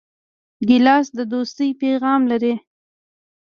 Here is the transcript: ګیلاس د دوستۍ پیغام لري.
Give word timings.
ګیلاس 0.67 1.07
د 1.17 1.19
دوستۍ 1.33 1.69
پیغام 1.81 2.21
لري. 2.31 2.53